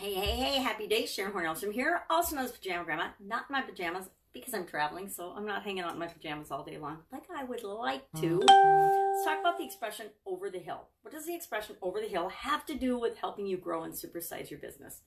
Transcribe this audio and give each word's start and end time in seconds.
Hey, 0.00 0.14
hey, 0.14 0.30
hey, 0.30 0.62
happy 0.62 0.86
day. 0.86 1.04
Sharon 1.04 1.30
Hornelstrom 1.30 1.74
here, 1.74 2.04
also 2.08 2.34
known 2.34 2.46
as 2.46 2.52
Pajama 2.52 2.84
Grandma. 2.84 3.08
Not 3.22 3.44
in 3.50 3.52
my 3.52 3.60
pajamas 3.60 4.08
because 4.32 4.54
I'm 4.54 4.64
traveling, 4.64 5.10
so 5.10 5.34
I'm 5.36 5.44
not 5.44 5.62
hanging 5.62 5.82
out 5.82 5.92
in 5.92 5.98
my 5.98 6.06
pajamas 6.06 6.50
all 6.50 6.64
day 6.64 6.78
long 6.78 7.00
like 7.12 7.24
I 7.36 7.44
would 7.44 7.62
like 7.62 8.10
to. 8.12 8.40
Mm. 8.40 8.46
Let's 8.48 9.24
talk 9.26 9.40
about 9.40 9.58
the 9.58 9.64
expression 9.66 10.06
over 10.24 10.48
the 10.48 10.58
hill. 10.58 10.88
What 11.02 11.12
does 11.12 11.26
the 11.26 11.34
expression 11.34 11.76
over 11.82 12.00
the 12.00 12.08
hill 12.08 12.30
have 12.30 12.64
to 12.64 12.74
do 12.74 12.98
with 12.98 13.18
helping 13.18 13.46
you 13.46 13.58
grow 13.58 13.82
and 13.82 13.92
supersize 13.92 14.48
your 14.48 14.58
business? 14.58 15.02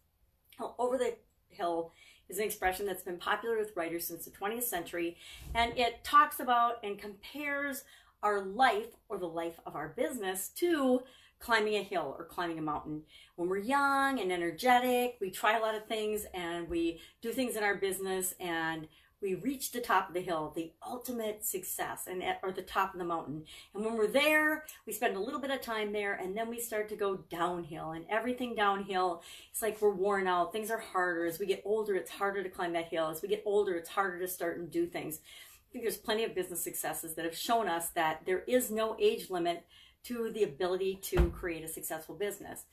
Well, 0.60 0.76
over 0.78 1.00
the 1.00 1.16
hill 1.48 1.92
is 2.30 2.38
an 2.38 2.44
expression 2.44 2.86
that's 2.86 3.02
been 3.02 3.18
popular 3.18 3.58
with 3.58 3.76
writers 3.76 4.06
since 4.06 4.26
the 4.26 4.32
20th 4.32 4.62
century, 4.62 5.18
and 5.56 5.76
it 5.76 6.04
talks 6.04 6.40
about 6.40 6.76
and 6.84 7.00
compares 7.00 7.84
our 8.22 8.42
life 8.42 8.96
or 9.10 9.18
the 9.18 9.26
life 9.26 9.60
of 9.66 9.76
our 9.76 9.90
business 9.90 10.50
to 10.50 11.02
climbing 11.44 11.76
a 11.76 11.84
hill 11.84 12.16
or 12.18 12.24
climbing 12.24 12.58
a 12.58 12.62
mountain. 12.62 13.02
When 13.36 13.50
we're 13.50 13.58
young 13.58 14.22
and 14.22 14.32
energetic, 14.32 15.18
we 15.20 15.30
try 15.30 15.58
a 15.58 15.62
lot 15.62 15.76
of 15.76 15.86
things 15.88 16.26
and 16.34 16.70
we 16.70 17.02
do 17.22 17.34
things 17.34 17.58
in 17.58 17.64
our 17.64 17.76
business 17.76 18.34
and 18.40 18.88
we 19.22 19.36
reach 19.36 19.72
the 19.72 19.82
top 19.82 20.08
of 20.08 20.14
the 20.14 20.22
hill, 20.22 20.54
the 20.56 20.72
ultimate 20.86 21.46
success, 21.46 22.08
and 22.08 22.24
eh, 22.24 22.36
or 22.44 22.54
the 22.54 22.62
top 22.62 22.94
of 22.94 23.00
the 23.00 23.06
mountain. 23.06 23.44
And 23.74 23.84
when 23.84 23.98
we're 23.98 24.08
there, 24.08 24.66
we 24.86 24.94
spend 24.94 25.18
a 25.18 25.20
little 25.20 25.40
bit 25.40 25.52
of 25.52 25.62
time 25.62 25.94
there, 25.94 26.16
and 26.16 26.36
then 26.36 26.50
we 26.50 26.60
start 26.60 26.90
to 26.90 26.98
go 26.98 27.16
downhill. 27.30 27.92
And 27.92 28.04
everything 28.10 28.54
downhill, 28.54 29.24
it's 29.50 29.62
like 29.62 29.82
we're 29.82 29.92
worn 29.92 30.28
out. 30.28 30.52
Things 30.52 30.70
are 30.70 30.78
harder. 30.78 31.26
As 31.26 31.40
we 31.40 31.46
get 31.46 31.62
older, 31.64 31.96
it's 31.96 32.12
harder 32.12 32.44
to 32.44 32.50
climb 32.50 32.74
that 32.74 32.90
hill. 32.90 33.08
As 33.08 33.22
we 33.22 33.30
get 33.30 33.44
older, 33.46 33.76
it's 33.76 33.88
harder 33.88 34.20
to 34.20 34.28
start 34.28 34.58
and 34.58 34.70
do 34.70 34.86
things. 34.86 35.22
I 35.24 35.72
think 35.72 35.86
there's 35.86 35.98
plenty 35.98 36.26
of 36.26 36.36
business 36.36 36.62
successes 36.62 37.16
that 37.16 37.24
have 37.24 37.38
shown 37.38 37.70
us 37.70 37.92
that 37.92 38.26
there 38.26 38.44
is 38.46 38.72
no 38.72 38.98
age 39.00 39.30
limit 39.30 39.66
to 40.06 40.32
the 40.32 40.44
ability 40.44 41.00
to 41.04 41.30
create 41.30 41.64
a 41.64 41.68
successful 41.68 42.16
business. 42.16 42.66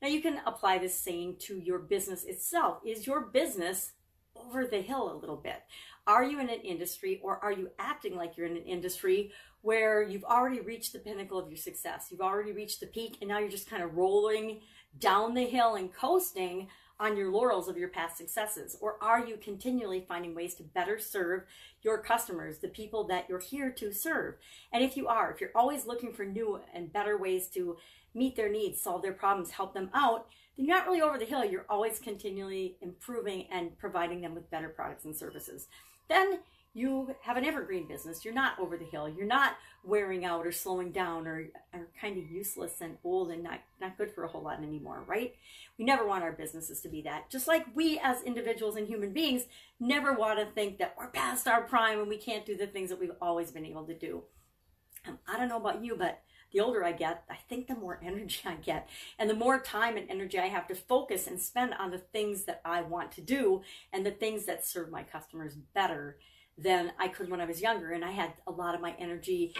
Now, 0.00 0.08
you 0.08 0.20
can 0.20 0.40
apply 0.46 0.78
this 0.78 0.98
saying 0.98 1.36
to 1.40 1.58
your 1.58 1.78
business 1.78 2.24
itself. 2.24 2.78
Is 2.84 3.06
your 3.06 3.20
business 3.20 3.92
over 4.36 4.66
the 4.66 4.80
hill 4.80 5.12
a 5.12 5.18
little 5.20 5.36
bit? 5.36 5.62
Are 6.06 6.24
you 6.24 6.40
in 6.40 6.48
an 6.48 6.60
industry 6.60 7.20
or 7.22 7.38
are 7.38 7.52
you 7.52 7.70
acting 7.78 8.16
like 8.16 8.36
you're 8.36 8.46
in 8.46 8.56
an 8.56 8.64
industry 8.64 9.32
where 9.62 10.02
you've 10.02 10.24
already 10.24 10.60
reached 10.60 10.92
the 10.92 10.98
pinnacle 10.98 11.38
of 11.38 11.48
your 11.48 11.58
success? 11.58 12.08
You've 12.10 12.20
already 12.20 12.52
reached 12.52 12.80
the 12.80 12.86
peak 12.86 13.18
and 13.20 13.28
now 13.28 13.38
you're 13.38 13.50
just 13.50 13.68
kind 13.68 13.82
of 13.82 13.94
rolling 13.94 14.60
down 14.98 15.34
the 15.34 15.44
hill 15.44 15.74
and 15.74 15.92
coasting 15.92 16.68
on 17.00 17.16
your 17.16 17.30
laurels 17.30 17.68
of 17.68 17.76
your 17.76 17.88
past 17.88 18.16
successes? 18.16 18.76
Or 18.80 18.96
are 19.02 19.24
you 19.24 19.36
continually 19.36 20.04
finding 20.06 20.34
ways 20.34 20.54
to 20.54 20.62
better 20.62 20.98
serve 20.98 21.42
your 21.82 21.98
customers, 21.98 22.58
the 22.58 22.68
people 22.68 23.04
that 23.04 23.26
you're 23.28 23.40
here 23.40 23.70
to 23.70 23.92
serve? 23.92 24.34
And 24.72 24.82
if 24.82 24.96
you 24.96 25.08
are, 25.08 25.30
if 25.30 25.40
you're 25.40 25.50
always 25.54 25.86
looking 25.86 26.12
for 26.12 26.24
new 26.24 26.60
and 26.74 26.92
better 26.92 27.16
ways 27.16 27.48
to 27.48 27.76
meet 28.14 28.36
their 28.36 28.50
needs, 28.50 28.80
solve 28.80 29.02
their 29.02 29.12
problems, 29.12 29.50
help 29.50 29.74
them 29.74 29.90
out, 29.94 30.26
then 30.56 30.66
you're 30.66 30.76
not 30.76 30.86
really 30.86 31.00
over 31.00 31.18
the 31.18 31.24
hill. 31.24 31.44
You're 31.44 31.66
always 31.68 32.00
continually 32.00 32.76
improving 32.80 33.46
and 33.50 33.78
providing 33.78 34.20
them 34.20 34.34
with 34.34 34.50
better 34.50 34.68
products 34.68 35.04
and 35.04 35.14
services. 35.14 35.68
Then 36.08 36.40
you 36.78 37.14
have 37.22 37.36
an 37.36 37.44
evergreen 37.44 37.86
business. 37.88 38.24
You're 38.24 38.34
not 38.34 38.58
over 38.58 38.76
the 38.76 38.84
hill. 38.84 39.08
You're 39.08 39.26
not 39.26 39.56
wearing 39.82 40.24
out 40.24 40.46
or 40.46 40.52
slowing 40.52 40.92
down 40.92 41.26
or 41.26 41.48
are 41.74 41.88
kind 42.00 42.16
of 42.16 42.30
useless 42.30 42.80
and 42.80 42.96
old 43.02 43.30
and 43.30 43.42
not, 43.42 43.60
not 43.80 43.98
good 43.98 44.12
for 44.12 44.24
a 44.24 44.28
whole 44.28 44.42
lot 44.42 44.62
anymore, 44.62 45.02
right? 45.06 45.34
We 45.76 45.84
never 45.84 46.06
want 46.06 46.22
our 46.22 46.32
businesses 46.32 46.80
to 46.82 46.88
be 46.88 47.02
that. 47.02 47.30
Just 47.30 47.48
like 47.48 47.66
we 47.74 47.98
as 48.02 48.22
individuals 48.22 48.76
and 48.76 48.86
human 48.86 49.12
beings 49.12 49.44
never 49.80 50.12
want 50.12 50.38
to 50.38 50.46
think 50.46 50.78
that 50.78 50.94
we're 50.96 51.08
past 51.08 51.48
our 51.48 51.62
prime 51.62 51.98
and 51.98 52.08
we 52.08 52.16
can't 52.16 52.46
do 52.46 52.56
the 52.56 52.66
things 52.66 52.90
that 52.90 53.00
we've 53.00 53.10
always 53.20 53.50
been 53.50 53.66
able 53.66 53.84
to 53.84 53.98
do. 53.98 54.22
Um, 55.06 55.18
I 55.26 55.36
don't 55.36 55.48
know 55.48 55.56
about 55.56 55.84
you, 55.84 55.96
but 55.96 56.20
the 56.52 56.60
older 56.60 56.84
I 56.84 56.92
get, 56.92 57.24
I 57.28 57.36
think 57.48 57.66
the 57.66 57.74
more 57.74 58.00
energy 58.04 58.40
I 58.44 58.54
get. 58.54 58.88
And 59.18 59.28
the 59.28 59.34
more 59.34 59.60
time 59.60 59.96
and 59.96 60.08
energy 60.08 60.38
I 60.38 60.46
have 60.46 60.68
to 60.68 60.74
focus 60.74 61.26
and 61.26 61.40
spend 61.40 61.74
on 61.74 61.90
the 61.90 61.98
things 61.98 62.44
that 62.44 62.60
I 62.64 62.82
want 62.82 63.12
to 63.12 63.20
do 63.20 63.62
and 63.92 64.06
the 64.06 64.10
things 64.10 64.46
that 64.46 64.64
serve 64.64 64.90
my 64.90 65.02
customers 65.02 65.56
better 65.74 66.18
than 66.58 66.92
I 66.98 67.08
could 67.08 67.30
when 67.30 67.40
I 67.40 67.44
was 67.44 67.62
younger, 67.62 67.92
and 67.92 68.04
I 68.04 68.10
had 68.10 68.32
a 68.46 68.50
lot 68.50 68.74
of 68.74 68.80
my 68.80 68.94
energy. 68.98 69.54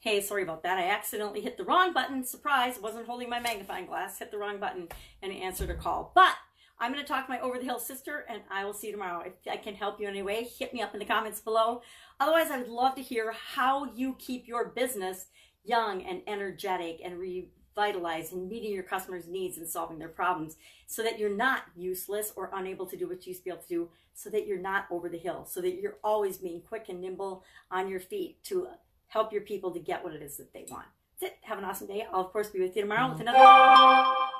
Hey, 0.00 0.20
sorry 0.20 0.42
about 0.42 0.64
that. 0.64 0.76
I 0.76 0.90
accidentally 0.90 1.40
hit 1.40 1.56
the 1.56 1.64
wrong 1.64 1.94
button. 1.94 2.24
Surprise, 2.24 2.78
wasn't 2.78 3.06
holding 3.06 3.30
my 3.30 3.40
magnifying 3.40 3.86
glass. 3.86 4.18
Hit 4.18 4.30
the 4.30 4.36
wrong 4.36 4.60
button 4.60 4.88
and 5.22 5.32
answered 5.32 5.70
a 5.70 5.74
call. 5.74 6.12
But 6.14 6.34
I'm 6.78 6.92
going 6.92 7.02
to 7.02 7.08
talk 7.08 7.26
to 7.26 7.32
my 7.32 7.40
over 7.40 7.58
the 7.58 7.64
hill 7.64 7.78
sister, 7.78 8.26
and 8.28 8.42
I 8.50 8.64
will 8.64 8.74
see 8.74 8.88
you 8.88 8.92
tomorrow. 8.92 9.22
If 9.24 9.32
I 9.50 9.56
can 9.56 9.74
help 9.74 10.00
you 10.00 10.06
in 10.06 10.14
any 10.14 10.22
way, 10.22 10.44
hit 10.58 10.74
me 10.74 10.82
up 10.82 10.92
in 10.92 10.98
the 10.98 11.06
comments 11.06 11.40
below. 11.40 11.80
Otherwise, 12.20 12.50
I 12.50 12.58
would 12.58 12.68
love 12.68 12.96
to 12.96 13.02
hear 13.02 13.32
how 13.32 13.92
you 13.94 14.16
keep 14.18 14.46
your 14.46 14.66
business 14.68 15.26
young 15.64 16.02
and 16.02 16.20
energetic 16.26 17.00
and 17.02 17.18
re 17.18 17.48
vitalized 17.74 18.32
and 18.32 18.48
meeting 18.48 18.72
your 18.72 18.82
customers' 18.82 19.26
needs 19.26 19.58
and 19.58 19.68
solving 19.68 19.98
their 19.98 20.08
problems 20.08 20.56
so 20.86 21.02
that 21.02 21.18
you're 21.18 21.34
not 21.34 21.62
useless 21.76 22.32
or 22.36 22.50
unable 22.54 22.86
to 22.86 22.96
do 22.96 23.08
what 23.08 23.26
you 23.26 23.30
used 23.30 23.40
to 23.40 23.44
be 23.44 23.50
able 23.50 23.62
to 23.62 23.68
do, 23.68 23.88
so 24.14 24.30
that 24.30 24.46
you're 24.46 24.58
not 24.58 24.86
over 24.90 25.08
the 25.08 25.18
hill, 25.18 25.44
so 25.44 25.60
that 25.60 25.80
you're 25.80 25.96
always 26.04 26.38
being 26.38 26.60
quick 26.60 26.88
and 26.88 27.00
nimble 27.00 27.42
on 27.70 27.88
your 27.88 28.00
feet 28.00 28.42
to 28.44 28.68
help 29.08 29.32
your 29.32 29.42
people 29.42 29.70
to 29.70 29.80
get 29.80 30.02
what 30.04 30.12
it 30.12 30.22
is 30.22 30.36
that 30.36 30.52
they 30.52 30.66
want. 30.70 30.86
That's 31.20 31.32
it. 31.32 31.38
Have 31.42 31.58
an 31.58 31.64
awesome 31.64 31.86
day. 31.86 32.06
I'll, 32.12 32.20
of 32.20 32.32
course, 32.32 32.50
be 32.50 32.60
with 32.60 32.76
you 32.76 32.82
tomorrow 32.82 33.10
with 33.10 33.20
another. 33.20 34.33